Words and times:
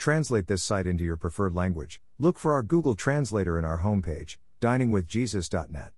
Translate 0.00 0.46
this 0.46 0.62
site 0.62 0.86
into 0.86 1.04
your 1.04 1.18
preferred 1.18 1.54
language. 1.54 2.00
Look 2.18 2.38
for 2.38 2.54
our 2.54 2.62
Google 2.62 2.94
Translator 2.94 3.58
in 3.58 3.66
our 3.66 3.80
homepage, 3.80 4.38
diningwithjesus.net. 4.62 5.92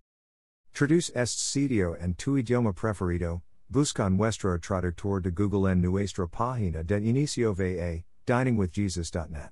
Traduce 0.74 1.12
este 1.14 1.38
sitio 1.38 1.94
en 2.02 2.14
tu 2.14 2.34
idioma 2.34 2.74
preferido. 2.74 3.42
Busca 3.70 4.10
nuestro 4.10 4.58
traductor 4.58 5.22
de 5.22 5.30
Google 5.30 5.68
en 5.68 5.80
nuestra 5.80 6.26
página 6.26 6.84
de 6.84 6.96
inicio 6.96 7.54
va, 7.54 8.02
diningwithjesus.net. 8.26 9.50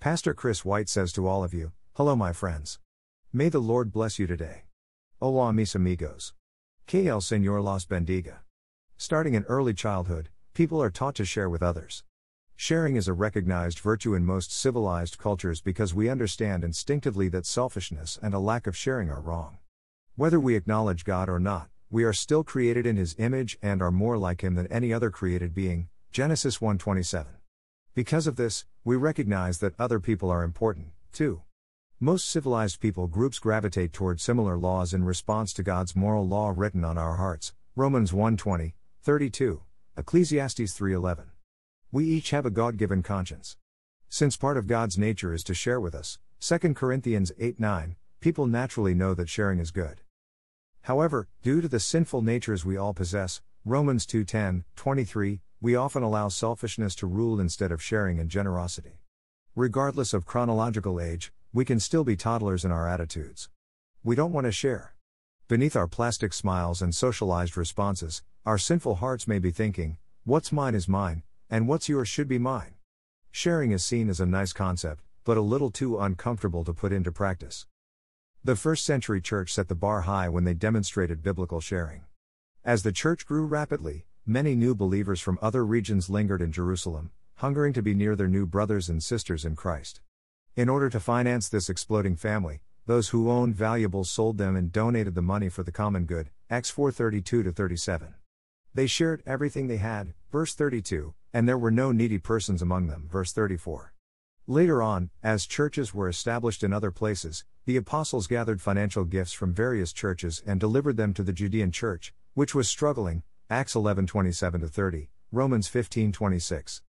Pastor 0.00 0.34
Chris 0.34 0.66
White 0.66 0.90
says 0.90 1.10
to 1.14 1.26
all 1.26 1.42
of 1.42 1.54
you, 1.54 1.72
Hello, 1.94 2.14
my 2.14 2.34
friends. 2.34 2.78
May 3.32 3.48
the 3.48 3.58
Lord 3.58 3.90
bless 3.90 4.18
you 4.18 4.26
today. 4.26 4.64
Hola, 5.18 5.50
mis 5.50 5.74
amigos. 5.74 6.34
Que 6.86 7.08
el 7.08 7.22
Señor 7.22 7.64
los 7.64 7.86
bendiga. 7.86 8.40
Starting 8.98 9.32
in 9.32 9.44
early 9.44 9.72
childhood, 9.72 10.28
people 10.52 10.82
are 10.82 10.90
taught 10.90 11.14
to 11.14 11.24
share 11.24 11.48
with 11.48 11.62
others. 11.62 12.04
Sharing 12.64 12.94
is 12.94 13.08
a 13.08 13.12
recognized 13.12 13.80
virtue 13.80 14.14
in 14.14 14.24
most 14.24 14.52
civilized 14.52 15.18
cultures 15.18 15.60
because 15.60 15.94
we 15.94 16.08
understand 16.08 16.62
instinctively 16.62 17.26
that 17.30 17.44
selfishness 17.44 18.20
and 18.22 18.32
a 18.32 18.38
lack 18.38 18.68
of 18.68 18.76
sharing 18.76 19.10
are 19.10 19.20
wrong. 19.20 19.58
Whether 20.14 20.38
we 20.38 20.54
acknowledge 20.54 21.04
God 21.04 21.28
or 21.28 21.40
not, 21.40 21.70
we 21.90 22.04
are 22.04 22.12
still 22.12 22.44
created 22.44 22.86
in 22.86 22.96
his 22.96 23.16
image 23.18 23.58
and 23.62 23.82
are 23.82 23.90
more 23.90 24.16
like 24.16 24.44
him 24.44 24.54
than 24.54 24.68
any 24.68 24.92
other 24.92 25.10
created 25.10 25.54
being. 25.54 25.88
Genesis 26.12 26.60
1:27. 26.60 27.26
Because 27.96 28.28
of 28.28 28.36
this, 28.36 28.64
we 28.84 28.94
recognize 28.94 29.58
that 29.58 29.74
other 29.76 29.98
people 29.98 30.30
are 30.30 30.44
important, 30.44 30.92
too. 31.10 31.42
Most 31.98 32.28
civilized 32.28 32.78
people 32.78 33.08
groups 33.08 33.40
gravitate 33.40 33.92
toward 33.92 34.20
similar 34.20 34.56
laws 34.56 34.94
in 34.94 35.02
response 35.02 35.52
to 35.54 35.64
God's 35.64 35.96
moral 35.96 36.28
law 36.28 36.54
written 36.56 36.84
on 36.84 36.96
our 36.96 37.16
hearts. 37.16 37.54
Romans 37.74 38.12
1:20, 38.12 38.74
32, 39.02 39.62
Ecclesiastes 39.96 40.72
3:11. 40.72 41.31
We 41.94 42.06
each 42.06 42.30
have 42.30 42.46
a 42.46 42.50
God-given 42.50 43.02
conscience. 43.02 43.58
Since 44.08 44.38
part 44.38 44.56
of 44.56 44.66
God's 44.66 44.96
nature 44.96 45.34
is 45.34 45.44
to 45.44 45.52
share 45.52 45.78
with 45.78 45.94
us, 45.94 46.18
2 46.40 46.74
Corinthians 46.74 47.32
8:9, 47.38 47.96
people 48.18 48.46
naturally 48.46 48.94
know 48.94 49.12
that 49.12 49.28
sharing 49.28 49.58
is 49.58 49.70
good. 49.70 50.00
However, 50.80 51.28
due 51.42 51.60
to 51.60 51.68
the 51.68 51.78
sinful 51.78 52.22
natures 52.22 52.64
we 52.64 52.78
all 52.78 52.94
possess, 52.94 53.42
Romans 53.66 54.06
2:10, 54.06 54.64
23, 54.74 55.42
we 55.60 55.76
often 55.76 56.02
allow 56.02 56.28
selfishness 56.28 56.94
to 56.94 57.06
rule 57.06 57.38
instead 57.38 57.70
of 57.70 57.82
sharing 57.82 58.18
and 58.18 58.30
generosity. 58.30 59.02
Regardless 59.54 60.14
of 60.14 60.24
chronological 60.24 60.98
age, 60.98 61.30
we 61.52 61.66
can 61.66 61.78
still 61.78 62.04
be 62.04 62.16
toddlers 62.16 62.64
in 62.64 62.72
our 62.72 62.88
attitudes. 62.88 63.50
We 64.02 64.16
don't 64.16 64.32
want 64.32 64.46
to 64.46 64.52
share. 64.52 64.94
Beneath 65.46 65.76
our 65.76 65.88
plastic 65.88 66.32
smiles 66.32 66.80
and 66.80 66.94
socialized 66.94 67.58
responses, 67.58 68.22
our 68.46 68.56
sinful 68.56 68.94
hearts 68.94 69.28
may 69.28 69.38
be 69.38 69.50
thinking, 69.50 69.98
what's 70.24 70.52
mine 70.52 70.74
is 70.74 70.88
mine, 70.88 71.22
and 71.52 71.68
what's 71.68 71.86
yours 71.86 72.08
should 72.08 72.28
be 72.28 72.38
mine. 72.38 72.72
Sharing 73.30 73.72
is 73.72 73.84
seen 73.84 74.08
as 74.08 74.20
a 74.20 74.26
nice 74.26 74.54
concept, 74.54 75.04
but 75.22 75.36
a 75.36 75.42
little 75.42 75.70
too 75.70 75.98
uncomfortable 75.98 76.64
to 76.64 76.72
put 76.72 76.94
into 76.94 77.12
practice. 77.12 77.66
The 78.42 78.56
first 78.56 78.86
century 78.86 79.20
church 79.20 79.52
set 79.52 79.68
the 79.68 79.74
bar 79.74 80.00
high 80.00 80.30
when 80.30 80.44
they 80.44 80.54
demonstrated 80.54 81.22
biblical 81.22 81.60
sharing. 81.60 82.04
As 82.64 82.84
the 82.84 82.90
church 82.90 83.26
grew 83.26 83.44
rapidly, 83.44 84.06
many 84.24 84.54
new 84.54 84.74
believers 84.74 85.20
from 85.20 85.38
other 85.42 85.62
regions 85.62 86.08
lingered 86.08 86.40
in 86.40 86.52
Jerusalem, 86.52 87.10
hungering 87.34 87.74
to 87.74 87.82
be 87.82 87.92
near 87.92 88.16
their 88.16 88.28
new 88.28 88.46
brothers 88.46 88.88
and 88.88 89.02
sisters 89.02 89.44
in 89.44 89.54
Christ. 89.54 90.00
In 90.56 90.70
order 90.70 90.88
to 90.88 91.00
finance 91.00 91.50
this 91.50 91.68
exploding 91.68 92.16
family, 92.16 92.62
those 92.86 93.10
who 93.10 93.30
owned 93.30 93.56
valuables 93.56 94.08
sold 94.08 94.38
them 94.38 94.56
and 94.56 94.72
donated 94.72 95.14
the 95.14 95.20
money 95.20 95.50
for 95.50 95.62
the 95.62 95.70
common 95.70 96.06
good. 96.06 96.30
Acts 96.48 96.70
4:32 96.70 97.54
37. 97.54 98.14
They 98.72 98.86
shared 98.86 99.22
everything 99.26 99.66
they 99.66 99.76
had, 99.76 100.14
verse 100.30 100.54
32, 100.54 101.12
and 101.32 101.48
there 101.48 101.58
were 101.58 101.70
no 101.70 101.92
needy 101.92 102.18
persons 102.18 102.62
among 102.62 102.86
them, 102.86 103.08
verse 103.10 103.32
34. 103.32 103.92
Later 104.46 104.82
on, 104.82 105.10
as 105.22 105.46
churches 105.46 105.94
were 105.94 106.08
established 106.08 106.64
in 106.64 106.72
other 106.72 106.90
places, 106.90 107.44
the 107.64 107.76
apostles 107.76 108.26
gathered 108.26 108.60
financial 108.60 109.04
gifts 109.04 109.32
from 109.32 109.54
various 109.54 109.92
churches 109.92 110.42
and 110.44 110.58
delivered 110.58 110.96
them 110.96 111.14
to 111.14 111.22
the 111.22 111.32
Judean 111.32 111.70
church, 111.70 112.12
which 112.34 112.54
was 112.54 112.68
struggling. 112.68 113.22
Acts 113.48 113.74
11:27 113.74 114.68
30, 114.68 115.10
Romans 115.30 115.68
15:26. 115.68 116.82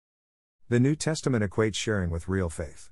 The 0.69 0.79
New 0.79 0.95
Testament 0.95 1.43
equates 1.43 1.75
sharing 1.75 2.09
with 2.09 2.29
real 2.29 2.49
faith. 2.49 2.89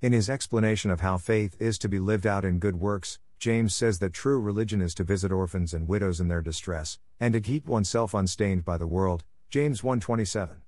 In 0.00 0.12
his 0.12 0.30
explanation 0.30 0.92
of 0.92 1.00
how 1.00 1.18
faith 1.18 1.56
is 1.58 1.78
to 1.78 1.88
be 1.88 1.98
lived 1.98 2.26
out 2.26 2.44
in 2.44 2.60
good 2.60 2.76
works, 2.76 3.18
James 3.38 3.74
says 3.74 3.98
that 3.98 4.12
true 4.12 4.38
religion 4.38 4.80
is 4.80 4.94
to 4.94 5.04
visit 5.04 5.32
orphans 5.32 5.74
and 5.74 5.88
widows 5.88 6.20
in 6.20 6.28
their 6.28 6.42
distress 6.42 6.98
and 7.18 7.34
to 7.34 7.40
keep 7.40 7.66
oneself 7.66 8.14
unstained 8.14 8.64
by 8.64 8.76
the 8.76 8.86
world. 8.86 9.24
James 9.50 9.82
1:27. 9.82 10.62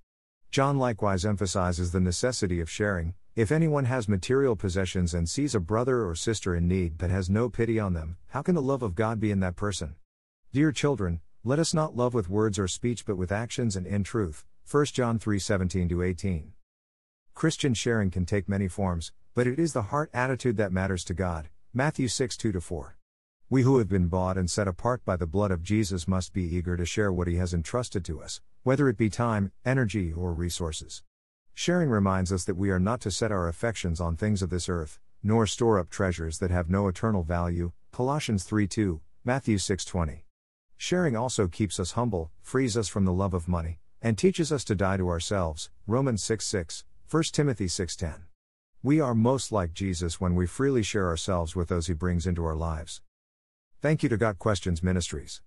John 0.51 0.79
likewise 0.79 1.27
emphasizes 1.27 1.93
the 1.93 2.01
necessity 2.01 2.61
of 2.61 2.71
sharing, 2.71 3.15
if 3.37 3.53
anyone 3.53 3.85
has 3.85 4.09
material 4.09 4.57
possessions 4.57 5.13
and 5.13 5.29
sees 5.29 5.55
a 5.55 5.61
brother 5.61 6.09
or 6.09 6.15
sister 6.15 6.57
in 6.57 6.67
need 6.67 6.97
but 6.97 7.11
has 7.11 7.29
no 7.29 7.51
pity 7.51 7.79
on 7.79 7.93
them, 7.93 8.17
how 8.29 8.43
can 8.43 8.55
the 8.55 8.63
love 8.63 8.83
of 8.83 8.95
God 8.95 9.21
be 9.21 9.31
in 9.31 9.41
that 9.41 9.57
person? 9.57 9.95
Dear 10.53 10.73
children, 10.73 11.21
let 11.45 11.59
us 11.59 11.75
not 11.75 11.97
love 11.97 12.15
with 12.15 12.31
words 12.31 12.59
or 12.59 12.67
speech 12.67 13.05
but 13.05 13.17
with 13.17 13.31
actions 13.31 13.77
and 13.77 13.87
in 13.87 14.05
truth. 14.05 14.45
1 14.71 14.87
John 14.87 15.19
3:17 15.19 16.03
18. 16.03 16.53
Christian 17.35 17.75
sharing 17.75 18.11
can 18.11 18.27
take 18.27 18.49
many 18.49 18.69
forms, 18.69 19.13
but 19.35 19.47
it 19.47 19.59
is 19.59 19.75
the 19.75 19.83
heart 19.83 20.11
attitude 20.13 20.57
that 20.57 20.73
matters 20.73 21.05
to 21.05 21.15
God. 21.15 21.51
Matthew 21.73 22.09
6 22.09 22.37
2 22.37 22.59
4. 22.59 22.98
We 23.51 23.63
who 23.63 23.79
have 23.79 23.89
been 23.89 24.09
bought 24.09 24.37
and 24.37 24.51
set 24.51 24.69
apart 24.69 25.07
by 25.07 25.17
the 25.17 25.27
blood 25.27 25.51
of 25.51 25.63
Jesus 25.63 26.07
must 26.07 26.35
be 26.35 26.43
eager 26.43 26.77
to 26.77 26.85
share 26.85 27.11
what 27.11 27.27
he 27.27 27.37
has 27.37 27.55
entrusted 27.55 28.05
to 28.05 28.21
us, 28.21 28.43
whether 28.63 28.91
it 28.91 28.99
be 28.99 29.09
time, 29.09 29.53
energy, 29.65 30.13
or 30.13 30.35
resources. 30.35 31.03
Sharing 31.55 31.89
reminds 31.89 32.31
us 32.31 32.45
that 32.45 32.59
we 32.59 32.69
are 32.69 32.79
not 32.79 33.01
to 33.01 33.11
set 33.11 33.33
our 33.33 33.49
affections 33.49 34.03
on 34.03 34.17
things 34.17 34.43
of 34.43 34.51
this 34.51 34.69
earth, 34.69 35.01
nor 35.23 35.47
store 35.47 35.79
up 35.79 35.89
treasures 35.89 36.41
that 36.41 36.51
have 36.51 36.69
no 36.69 36.89
eternal 36.89 37.23
value. 37.23 37.73
Colossians 37.91 38.45
3:2, 38.45 39.01
Matthew 39.25 39.57
6:20. 39.57 40.27
Sharing 40.77 41.17
also 41.17 41.49
keeps 41.49 41.81
us 41.81 41.93
humble, 41.93 42.31
frees 42.43 42.77
us 42.77 42.89
from 42.89 43.07
the 43.07 43.15
love 43.15 43.33
of 43.33 43.49
money, 43.49 43.81
and 44.03 44.19
teaches 44.19 44.53
us 44.53 44.63
to 44.65 44.75
die 44.75 44.99
to 44.99 45.09
ourselves. 45.09 45.71
Romans 45.87 46.23
6 46.23 46.45
6, 46.45 46.85
1 47.07 47.33
Timothy 47.33 47.69
6:10. 47.69 48.27
We 48.83 49.01
are 49.01 49.15
most 49.15 49.53
like 49.53 49.73
Jesus 49.73 50.21
when 50.21 50.35
we 50.35 50.47
freely 50.47 50.83
share 50.83 51.09
ourselves 51.09 51.57
with 51.57 51.69
those 51.69 51.87
he 51.87 51.95
brings 51.95 52.27
into 52.27 52.45
our 52.45 52.55
lives. 52.55 53.01
Thank 53.81 54.03
you 54.03 54.09
to 54.09 54.17
Got 54.17 54.41
Questions 54.41 54.83
Ministries. 54.83 55.41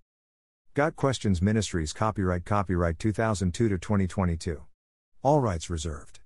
Got 0.72 0.96
Questions 0.96 1.42
Ministries 1.42 1.92
copyright 1.92 2.46
copyright 2.46 2.98
2002 2.98 3.68
to 3.68 3.78
2022. 3.78 4.62
All 5.22 5.40
rights 5.42 5.68
reserved. 5.68 6.20